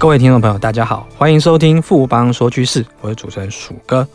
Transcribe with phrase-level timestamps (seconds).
[0.00, 4.08] 各位听众朋友，大家好，欢迎收听富邦说趋势，我是主持人鼠哥。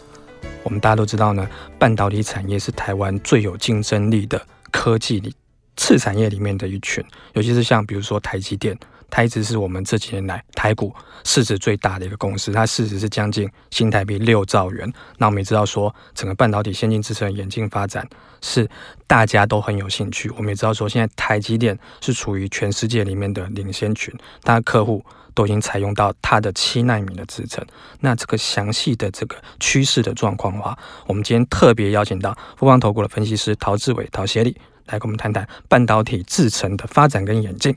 [0.63, 1.47] 我们大家都知道呢，
[1.77, 5.31] 半导体产业是台湾最有竞争力的科技里
[5.77, 8.75] 次产业里面的一群，尤其是像比如说台积电。
[9.11, 10.91] 它一直是我们这几年来台股
[11.23, 14.91] 市值最大的一个公司，它市值是将近新台币六兆元。
[15.19, 18.05] 那我们也知道说，整个半导体先进制程演进发展
[18.41, 18.67] 是
[19.05, 20.27] 大家都很有兴趣。
[20.31, 24.11] 我们也知道说，现在台积电是处于全世界里面的领先群，
[24.41, 27.63] 它的客户都已经采用到它的七纳米的制程。
[27.99, 30.75] 那这个详细的这个趋势的状况的话，
[31.05, 34.55] 我们今天特别邀请到富邦投顾的分析师陶志伟、陶协理
[34.87, 37.75] 来跟我们谈谈半导体制程的发展跟演进。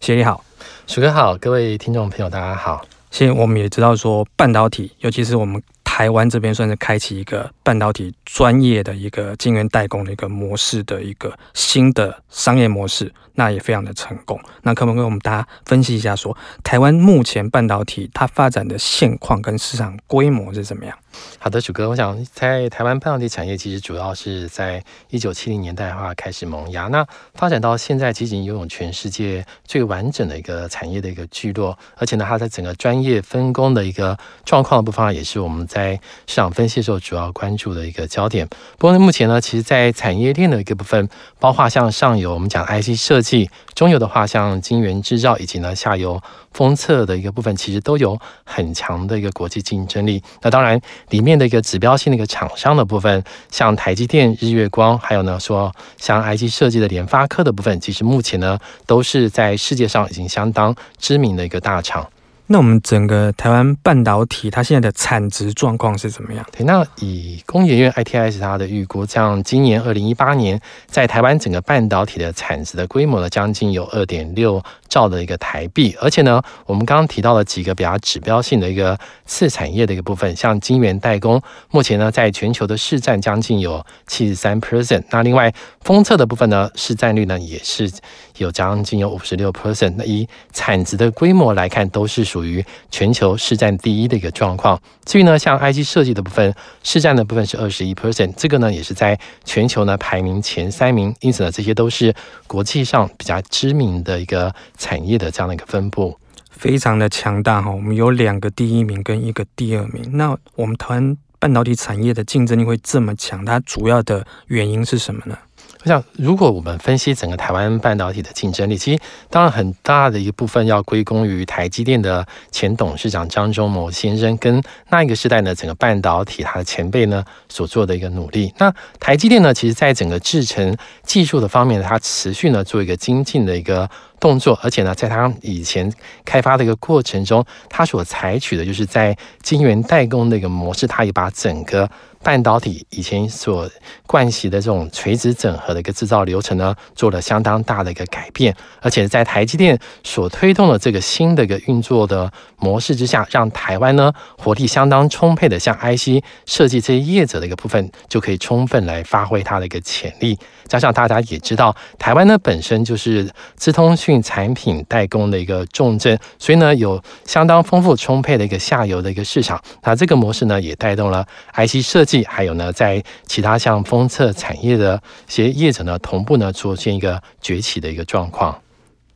[0.00, 0.44] 协理好。
[0.86, 2.84] 鼠哥好，各位听众朋友，大家好。
[3.10, 5.62] 现在我们也知道说，半导体，尤其是我们
[5.96, 14.36] 台湾这边，算是开启一个半导体专业的一个晶圆代工的一个模式的一个新的商业模式，那也非常的成功。
[14.62, 20.98] 那可不可以我们大家分析一下说，台湾目前半导体它发展的现况跟市场规模是怎么样？
[21.38, 38.48] 好的，薯哥，我想在台湾半导体产业其实主要是在一九七零年代的话开始萌芽，那发展到现在，其实已经拥有全世界最完整的一个产业的一个聚落，而且呢，它在整个专业分工的一个状况的部分，也是我们在在市场分析的时候主要关注的一个焦点。
[38.78, 46.20] 不过呢，目前呢，其实，在产业链的一个部分，包括像上游我们讲 IC 设计，中游的话像晶圆制造，以及呢下游
[46.52, 50.22] 封测的一个部分，其实都有很强的一个国际竞争力。
[50.42, 50.80] 那当然。
[51.10, 62.08] 里面的一个指标性的一个厂商的部分，像台积电、日月光，还有呢说像 IC 设计的联发科的部分，其实目前呢都是在世界上已经相当知名的一个大厂。
[62.46, 66.44] 那我们整个台湾半导体它现在的产值状况是怎么样？
[66.52, 74.62] 对，那以工研院 ITIS 它的预估，像今年二零一八年，在台湾整个半导体的产值的规模呢，将近有二点六
[74.94, 75.96] 兆的一个台币。
[76.00, 81.40] 而且呢，我们刚刚提到了几个比较指标性的一个次产业的一个部分，像晶圆代工，
[81.70, 85.02] 目前呢在全球的市占将近有七十三 percent。
[85.10, 87.90] 那另外封测的部分呢，市占率呢也是
[88.38, 89.94] 有将近有五十六 percent。
[89.96, 92.24] 那以产值的规模来看，都是。
[92.34, 94.80] 属于全球市占第一的一个状况。
[95.04, 96.52] 至于呢，像 IC 设计的部分，
[96.82, 101.14] 市占的部分是二十一 percent，这个呢也是在全球呢排名前三名。
[101.20, 102.12] 因此呢，这些都是
[102.48, 104.52] 国际上比较知名的一个
[104.84, 106.18] 产业的这样的一个分布，
[106.50, 107.70] 非常的强大哈。
[107.70, 110.10] 我们有两个第一名跟一个第二名。
[110.12, 115.38] 那我们台湾半导体产业的竞争力会这么强，它主要的原因是什么呢？
[115.82, 128.50] 我想，如果我们分析整个台湾半导体的竞争力，其实当然很大的一部分要归功于台积电的前董事长张忠谋先生跟那一个时代呢，整个半导体他的前辈呢所做的一个努力。
[128.56, 133.88] 那台积电呢，其实在整个制程技术的方面，它持续呢做一个精进的一个
[134.24, 135.92] 动作，而且呢，在它以前
[136.24, 141.90] 开发的一个过程中，它所采取的就是在晶圆代工的一个模式，它也把整个。
[142.24, 143.70] 半导体以前所
[144.06, 160.38] 惯习的这种垂直整合的一个制造流程呢，做了相当大的一个改变，而且在台积电所推动的这个新的一个运作的模式之下，让台湾呢活力相当充沛的，像 IC 设计这些业者的一个部分，就可以充分来发挥它的一个潜力。
[160.66, 169.62] 加上大家也知道，台湾呢本身就是资通讯产品代工的一个重镇，所以呢有相当丰富充沛的一个下游的一个市场。
[169.82, 178.60] 那这个模式呢也带动了 IC 设计，还有呢在其他像封测产业的一些业者呢同步呢出现一个崛起的一个状况。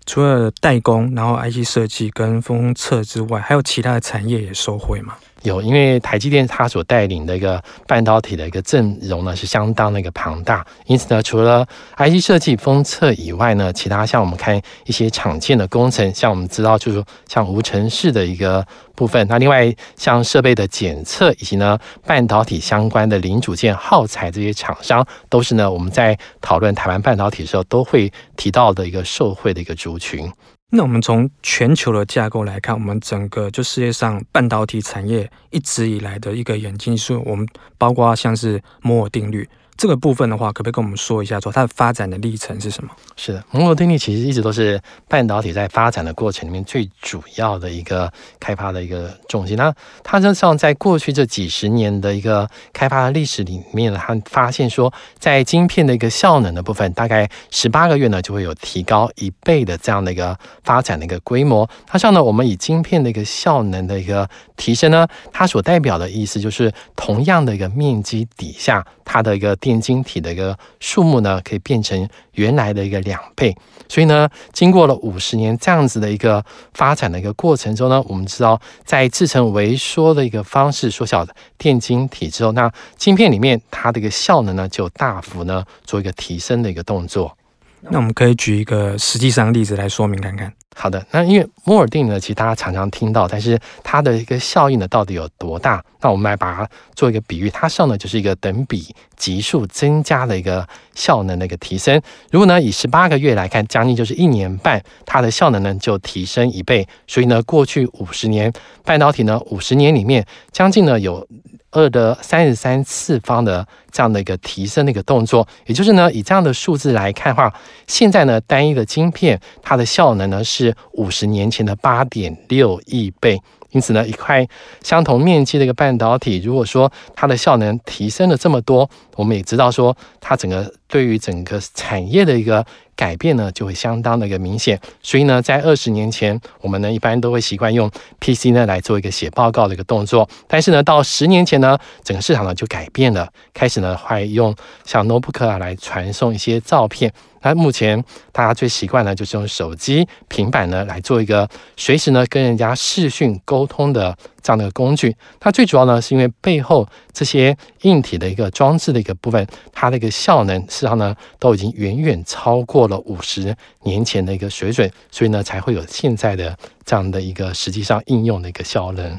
[0.06, 5.14] 除了代工，然后 IC 设计跟封测之外，还有其他的产业也收回吗？
[5.42, 10.66] 有，因为台积电它所带领的一个半导体的一个阵容呢，是相当的一个庞大。
[10.86, 11.66] 因此呢，除了
[11.96, 19.24] IC 设计、封测以外呢，其他像我们看一些常见的工程，像我们知道就是说像无尘室的一个部分。
[19.28, 30.30] 那另外像设备的检测以及呢半导体相关的零组件耗材这些厂商，都是呢我们在讨论台湾半导体的时候都会提到的一个受惠的一个族群。
[30.70, 37.48] 那我们从全球的架构来看，我们整个就世界上半导体产业一直以来的一个演进，是我们
[37.78, 39.48] 包括像是摩尔定律。
[39.78, 42.90] 这个部分的话，可不可以跟我们说一下，说它的发展的历程是什么？
[43.16, 49.56] 是的，摩尔定律其实一直都是半导体在发展的过程里面最主要的一个开发的一个重心。
[49.56, 49.72] 那
[50.02, 61.70] 它实际上在过去这几十年的一个开发的历史里面，它发现说，在晶片的一个效能的部分，大概十八个月呢就会有提高一倍的这样的一个发展的一个规模。
[61.86, 73.56] 它像呢，我们以晶片的一个效能的一个提升呢，它所代表的意思就是同样的一个面积底下，它的一个电晶体的一个数目呢，可以变成原来的一个两倍。
[73.88, 76.44] 所以呢，经过了五十年这样子的一个
[76.74, 81.26] 发展的一个过程中呢，我们知道在制成微缩的一个方式缩小
[81.56, 87.37] 电晶体之后，那晶片里面它的一个效能呢，就大幅呢做一个提升的一个动作。
[87.82, 90.52] 那我们可以举一个实际上的例子来说明看看。
[90.74, 95.84] 好的，那因为摩尔定律呢，其实大家常常听到，但是它的一个效应呢，到底有多大？
[96.00, 100.64] 那我们来把它做一个比喻，它上呢就是一个等比级数增加的一个
[100.94, 102.00] 效能的一个提升。
[102.30, 106.86] 如果呢以十八个月来看，将近就是一年半，它的效能呢就提升一倍。
[107.08, 108.52] 所以呢，过去五十年
[108.84, 111.26] 半导体呢，五十年里面将近呢有。
[111.70, 117.52] 二的三十三次方的这样的一个提升的一个动作，也就是呢，以这样的数字来看的话，
[117.86, 123.40] 现在呢，单一的晶片它的效能呢是五十年前的八点六亿倍。
[123.70, 124.46] 因此呢，一块
[124.82, 132.64] 相同面积的一个半导体，如果说它的效能提升了这么多，我们也知道说，它整个对于整个产业的一个
[132.96, 134.80] 改变呢，就会相当的一个明显。
[135.02, 140.26] 所以呢，在二十年前，我们呢一般都会习惯用 PC 呢来做一个写报告的一个动作。
[140.46, 144.54] 但是呢，到十年前呢，整个市场呢就改变了，开始呢会用
[144.86, 147.12] 像 notebook 啊来传送一些照片。
[147.42, 148.02] 那目前
[148.32, 155.14] 大家最习惯呢，就是用手机、平板呢来做一个随时呢跟人家视讯沟通的这样的工具。
[155.38, 169.18] 它最主要呢，是因为背后这些硬体的一个装置的一个部分，它的一个效能实际上呢，都已经远远超过了五十年前的一个水准，所以呢，才会有现在的这样的一个实际上应用的一个效能，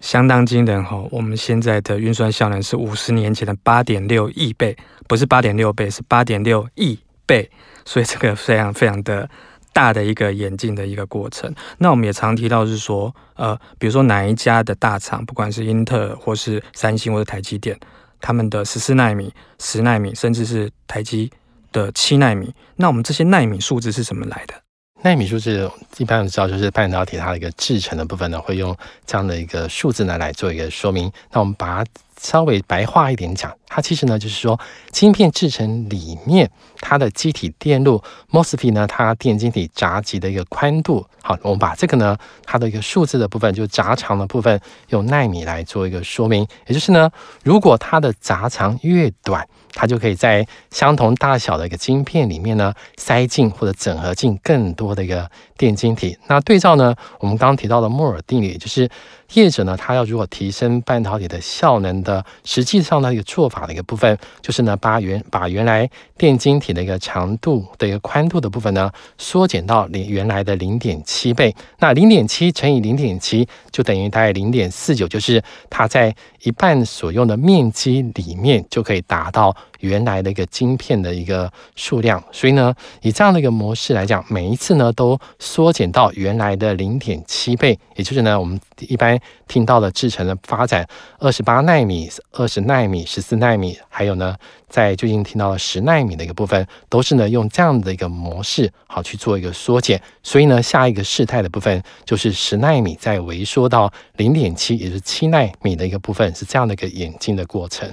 [0.00, 1.02] 相当惊人哈。
[1.10, 4.76] 我们现在的运算效能是五十年前的八点六亿倍，
[5.08, 7.50] 不是八点六倍，是八点六亿倍，
[7.84, 9.28] 所以这个非常非常的
[9.72, 11.52] 大的一个演进的一个过程。
[11.78, 17.78] 那我们也常提到是说，呃，比如说哪一家的大厂，不管是英特尔或是三星或者台积电，
[18.20, 21.30] 他们的十四纳米、十纳米，甚至是台积
[21.72, 24.54] 的七纳米，那我们这些纳米数字是怎么来的？
[25.02, 28.74] 纳米数字一般我们知道就是半导体它的一个制成的部分呢，会用
[29.04, 31.12] 这样的一个数字呢来做一个说明。
[31.32, 31.90] 那我们把它。
[32.20, 34.58] 稍微白话一点讲，它其实呢就是说，
[34.90, 47.10] 晶片制成里面它的机体电路 MOSFET 呢，它电晶体闸极的一个宽度，好，我们把这个呢它的一个数字的部分，就闸长的部分用纳米来做一个说明，也就是呢，
[47.44, 56.16] 如果它的闸长越短，它就可以在相同大小的一个晶片里面呢塞进或者整合进更多的一个电晶体。
[56.28, 58.88] 那对照呢，我们刚刚提到的摩尔定律，就是。
[59.32, 71.54] 业者呢，他要如果提升半导体的效能的，实际上的一个做法的一个部分，就是呢，把原把原来电晶体的一个长度的一个宽度的部分呢，缩减到零原来的零点七倍。
[71.80, 79.54] 那零点七乘以零点七，就等于大概零点四九，就是它在一半所用的面积里面就可以达到。
[79.86, 90.86] 原来的一个晶片的一个数量，所以呢，以这样的一个模式来讲，每一次呢都缩减到原来的零点七倍，也就是呢，我们一般听到的制程的发展，
[91.18, 94.36] 二十八纳米、二十纳米、十四纳米，还有呢，
[94.68, 100.00] 在最近听到的十纳米的一个部分，都是呢用这样的一个模式好去做一个缩减。
[100.22, 107.88] 所以呢，下一个事态的部分就是十纳米再萎缩到零点七，也是七纳米的一个部分，是这样的一个演进的过程。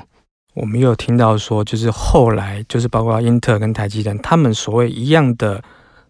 [0.54, 5.60] 我们有听到说，就是后来就是包括英特尔跟台积电，他们所谓一样的，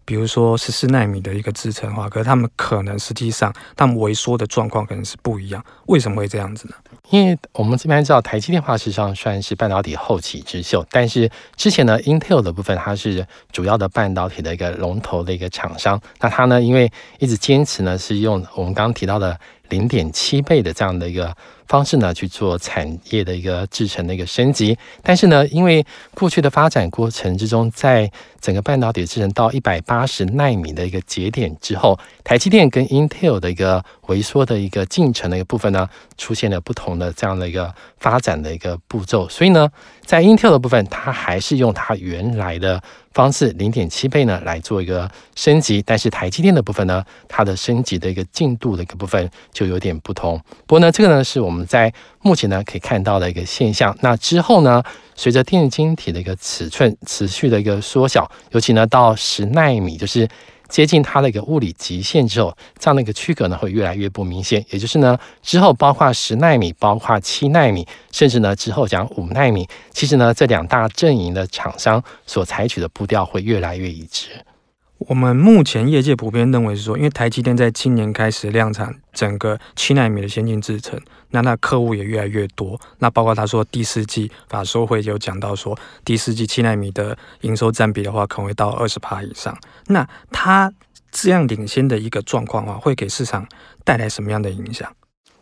[0.04, 5.64] 比如说十四奈米的一个制程的话，可是他们可能实际上他们萎缩的状况可能是不一样。
[5.86, 6.74] 为什么会这样子呢？
[7.08, 21.36] 因为我们这边知道台积电话实际上算是半导体后起之秀，但是之前呢，Intel 的部分它是主要的半导体的一个龙头的一个厂商，那它呢，因为一直坚持呢是用我们刚刚提到的零点七倍的这样的一个。
[21.66, 39.66] 方式呢去做产业的一个制程的一个升级，但是呢，因为过去的发展过程之中，在整个半导体制程到一百八十纳米的一个节点之后，台积电跟 Intel 的一个微缩的一个进程的一个部分呢，出现了不同的这样的一个发展的一个步骤，所以呢，
[40.04, 42.82] 在 Intel 的部分，它还是用它原来的。
[43.14, 50.38] 方式零点七倍呢来做一个升级，但是台积电的部分呢，它的升级的一个进度的一个部分就有点不同。
[50.66, 51.90] 不过呢，这个呢是我们在
[52.20, 53.96] 目前呢可以看到的一个现象。
[54.02, 54.82] 那之后呢，
[55.14, 60.28] 随着电晶体的一个尺寸持续的一个缩小，尤其呢到十纳米，就是。
[60.68, 64.64] 接近它的一个物理极限之后，这样的一个区隔呢会越来越不明显。
[64.70, 74.28] 也就是呢，之后包括十纳米、包括七纳米，甚至呢之后讲五纳米，其实呢这两大阵营的厂商所采取的步调会越来越一致。
[74.98, 80.98] 我们目前业界普遍认为是说，因为台积电在今年开始量产整个七纳米的先进制程，
[81.30, 82.80] 那那客户也越来越多。
[83.00, 89.54] 那包括他说第四季法说会有讲到说，第四季七纳米的营收占比的话，可能会到二十趴以上。
[89.88, 90.72] 那它
[91.10, 93.46] 这样领先的一个状况啊，会给市场
[93.84, 94.90] 带来什么样的影响？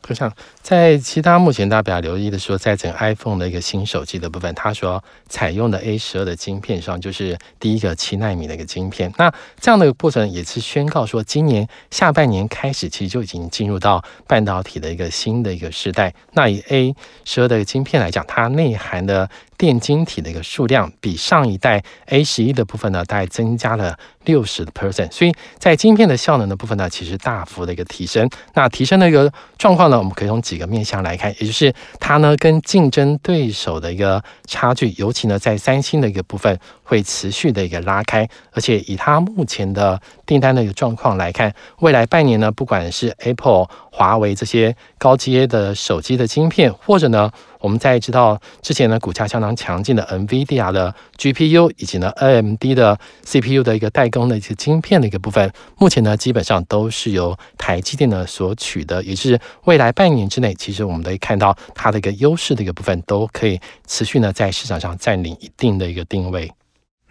[0.02, 0.30] 就像
[0.60, 9.12] 在其他目前大家比较留意的说，在整个 iPhone 的一个新手机的部分，它说采用的 A 十二的晶片上，就是第一个七纳米的一个晶片。
[9.16, 16.12] 那这样的一个过程也是宣告说，今年下半年开始，其实就已经进入到半导体的一个新的一个时代。
[16.32, 16.94] 那以 A
[17.24, 25.10] 十二的晶片来讲，它内含的电晶体的一个数量，比上一代 A 十一的部分呢，大概增加了六十的 percent。
[25.12, 28.28] 所以在晶片的效能的部分呢，其实大幅的一个提升。
[28.54, 31.70] 那提升的一个状况那，我们可以从几个面向来看，也就是
[32.00, 47.30] 它呢跟竞争对手的一个差距，尤其呢在三星的一个部分会持续的一个拉开，而且以它目前的订单的一个状况来看，未来半年呢，不管是 Apple、华为这些高阶的手机的晶片，或者呢，
[47.60, 66.50] 我们在知道之前呢股价相当强劲的 NVIDIA 的 GPU，以及呢 AMD 的 CPU 的一个代工的一些晶片的一个部分，目前呢基本上都是由台积电呢所取得，也是未来半年之内，其实我们可以看到它的一个优势的一个部分，都可以持续呢在市场上占领一定的一个定位。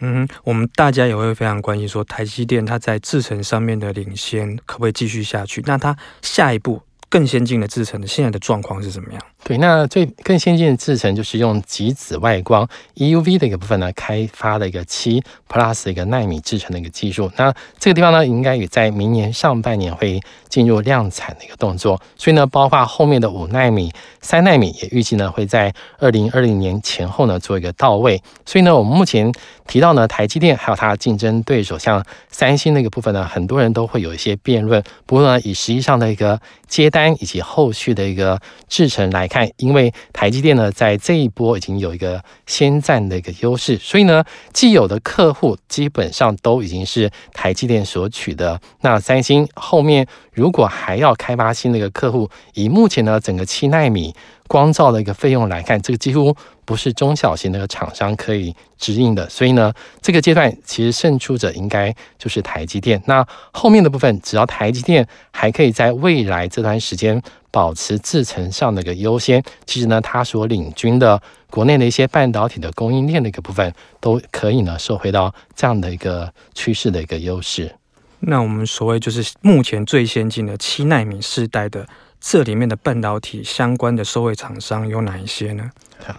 [0.01, 5.63] 嗯，我们大家也会非常关心，说台积电它在制程上面的领先可不可以继续下去？
[5.65, 9.21] 那它下一步更先进的制程的现在的状况是怎么样？
[9.57, 17.31] 那最更先进的制程就是用极紫外光 EUV 的一个部分呢，开发的一个七 Plus 一个纳米制程的一个技术。
[17.37, 22.01] 那这个地方呢，应该也在明年上半年会进入量产的一个动作。
[22.15, 23.91] 所以呢，包括后面的五纳米、
[24.21, 28.21] 三纳米，也预计呢会在二零二零年前后呢做一个到位。
[28.45, 29.31] 所以呢，我们目前
[29.67, 34.83] 提到呢，台积电还有它的竞争对手，像三星那个部分呢，很多人都会有一些辩论。
[35.05, 48.59] 不过呢，以实际上的一个接单以及后续的一个制程来看，因为台积电呢，在这一波已经有一个先占的一个优势，所以呢，既有的客户基本上都已经是台积电所取的。
[48.81, 54.13] 那三星后面如果还要开发新的一个客户，以目前呢整个七纳米
[54.47, 59.29] 光罩的一个费用来看，这个几乎不是中小型的厂商可以支应的。
[59.29, 59.71] 所以呢，
[60.01, 63.01] 这个阶段其实胜出者应该就是台积电。
[63.05, 67.21] 那后面的部分，只要台积电还可以在未来这段时间。
[67.51, 77.75] 保持制程上的一个优先，其实呢，它所领军的国内的一些半导体的供应链的一个部分，都可以呢，收回到这样的一个趋势的一个优势。
[78.21, 81.87] 那我们所谓就是目前最先进的七纳米世代的。
[82.21, 85.69] 这里面的半导体相关的受惠厂商有哪一些呢？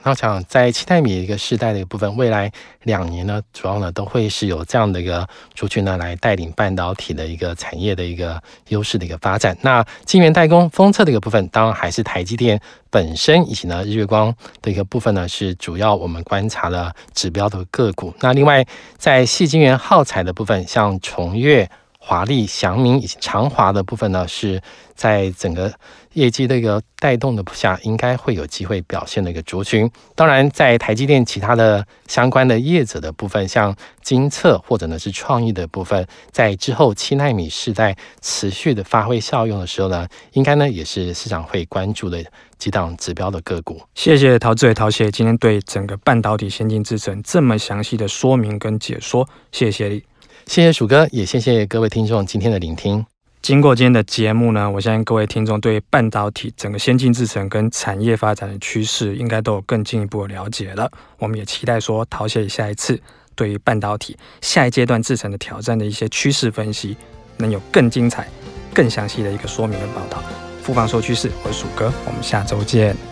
[0.02, 2.50] 那我想在七纳米一个世代的一个部分，未来
[2.82, 9.56] 两年呢，主要呢都会是有这样的一个族群呢来带领半导体的一个产业的一个优势的一个发展。
[9.60, 18.12] 那晶圆代工封测的一个部分，当然还是台积电本身以及呢日月光的一个部分呢，是主要我们观察的指标的个股。
[18.20, 18.66] 那另外
[18.98, 21.70] 在细晶圆耗材的部分，像崇越。
[22.04, 24.60] 华丽、祥明以及长华的部分呢，是
[24.96, 25.72] 在整个
[26.14, 29.88] 业绩的一个带动的下，应该会有机会表现的一个族群。
[30.16, 42.20] 当然，在台积电其他的相关的业者的部分，像精测或者呢是创意的部分，在之后七奈米世代持续的发挥效用的时候呢，应该呢也是市场会关注的
[42.58, 43.80] 几档指标的个股。
[43.94, 50.11] 谢谢陶志伟陶谢今天对整个半导体先进制程这么详细的说明跟解说，谢谢你。
[50.46, 53.04] 谢谢鼠哥，也谢谢各位听众今天的聆听。
[53.40, 60.90] 经过今天的节目呢，我相信各位听众对半导体整个先进制程跟产业发展的趋势，应该都有更进一步的了解了。
[61.18, 63.00] 我们也期待说，陶谢下一次
[63.34, 66.96] 对于半导体下一阶段制程的挑战的一些趋势分析，
[67.38, 68.28] 能有更精彩、
[68.72, 70.22] 更详细的一个说明跟报道。
[70.62, 73.11] 富邦说趋势，我是鼠哥，我们下周见。